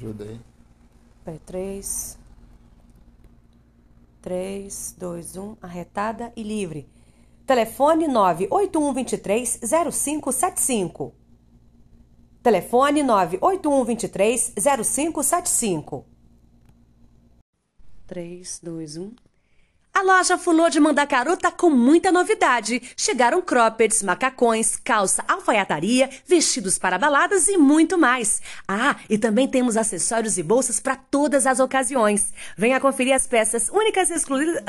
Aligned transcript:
Ajuda 0.00 0.24
aí. 0.24 0.40
Peraí, 1.22 1.38
3, 1.40 2.18
3, 4.22 4.96
2, 4.98 5.36
1, 5.36 5.56
arretada 5.60 6.32
e 6.34 6.42
livre. 6.42 6.88
Telefone 7.46 8.08
98123 8.08 9.60
0575. 9.92 11.12
Telefone 12.42 13.02
98123 13.02 14.54
0575. 14.56 16.06
3, 18.06 18.60
2, 18.62 18.96
1. 18.96 19.14
A 20.00 20.02
loja 20.02 20.38
Fulô 20.38 20.70
de 20.70 20.80
Mandacaru 20.80 21.36
tá 21.36 21.52
com 21.52 21.68
muita 21.68 22.10
novidade. 22.10 22.80
Chegaram 22.96 23.42
croppeds, 23.42 24.02
macacões, 24.02 24.74
calça, 24.76 25.22
alfaiataria, 25.28 26.08
vestidos 26.26 26.78
para 26.78 26.96
baladas 26.96 27.48
e 27.48 27.58
muito 27.58 27.98
mais. 27.98 28.40
Ah, 28.66 28.96
e 29.10 29.18
também 29.18 29.46
temos 29.46 29.76
acessórios 29.76 30.38
e 30.38 30.42
bolsas 30.42 30.80
para 30.80 30.96
todas 30.96 31.46
as 31.46 31.60
ocasiões. 31.60 32.32
Venha 32.56 32.80
conferir 32.80 33.12
as 33.12 33.26
peças 33.26 33.68
únicas 33.68 34.08
e 34.08 34.14
exclusivas. 34.14 34.62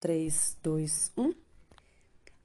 3, 0.00 0.56
2, 0.62 1.12
1. 1.14 1.47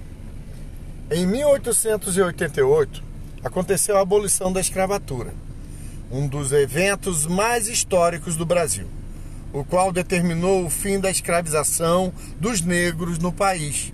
Em 1.12 1.26
1888, 1.26 3.02
aconteceu 3.44 3.98
a 3.98 4.02
abolição 4.02 4.52
da 4.52 4.60
escravatura, 4.60 5.34
um 6.12 6.28
dos 6.28 6.52
eventos 6.52 7.26
mais 7.26 7.68
históricos 7.68 8.36
do 8.36 8.46
Brasil, 8.46 8.88
o 9.54 9.64
qual 9.64 9.94
determinou 9.94 10.66
o 10.66 10.70
fim 10.70 11.00
da 11.00 11.10
escravização 11.10 12.14
dos 12.40 12.62
negros 12.62 13.18
no 13.20 13.32
país. 13.32 13.94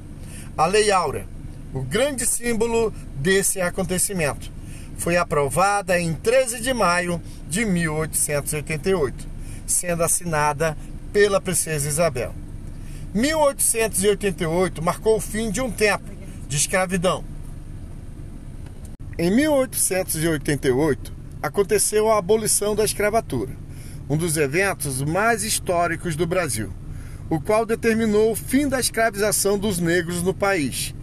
A 0.57 0.65
Lei 0.65 0.91
Áurea, 0.91 1.27
o 1.71 1.81
grande 1.81 2.25
símbolo 2.25 2.91
desse 3.15 3.61
acontecimento, 3.61 4.51
foi 4.97 5.17
aprovada 5.17 5.99
em 5.99 6.13
13 6.13 6.59
de 6.59 6.73
maio 6.73 7.21
de 7.47 7.63
1888, 7.63 9.27
sendo 9.67 10.03
assinada 10.03 10.75
pela 11.13 11.39
Princesa 11.39 11.87
Isabel. 11.87 12.33
1888 13.15 14.83
marcou 14.83 15.15
o 15.15 15.21
fim 15.21 15.49
de 15.49 15.61
um 15.61 15.71
tempo 15.71 16.03
de 16.49 16.57
escravidão. 16.57 17.23
Em 19.17 19.33
1888 19.33 21.13
aconteceu 21.41 22.11
a 22.11 22.17
abolição 22.17 22.75
da 22.75 22.83
escravatura, 22.83 23.53
um 24.09 24.17
dos 24.17 24.35
eventos 24.35 25.01
mais 25.01 25.45
históricos 25.45 26.17
do 26.17 26.27
Brasil, 26.27 26.73
o 27.29 27.39
qual 27.39 27.65
determinou 27.65 28.33
o 28.33 28.35
fim 28.35 28.67
da 28.67 28.81
escravização 28.81 29.57
dos 29.57 29.79
negros 29.79 30.21
no 30.21 30.33
país. 30.33 30.93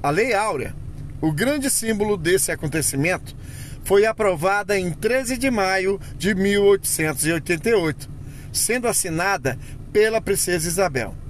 A 0.00 0.10
Lei 0.10 0.34
Áurea, 0.34 0.72
o 1.20 1.32
grande 1.32 1.68
símbolo 1.68 2.16
desse 2.16 2.52
acontecimento, 2.52 3.34
foi 3.82 4.06
aprovada 4.06 4.78
em 4.78 4.92
13 4.92 5.36
de 5.36 5.50
maio 5.50 6.00
de 6.16 6.32
1888, 6.32 8.08
sendo 8.52 8.86
assinada 8.86 9.58
pela 9.92 10.20
Princesa 10.20 10.68
Isabel. 10.68 11.25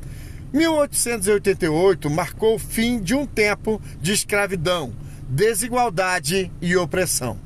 1888 0.53 2.09
marcou 2.11 2.55
o 2.55 2.59
fim 2.59 3.01
de 3.01 3.15
um 3.15 3.27
tempo 3.27 3.81
de 4.01 4.13
escravidão, 4.13 4.93
desigualdade 5.29 6.51
e 6.61 6.77
opressão. 6.77 7.46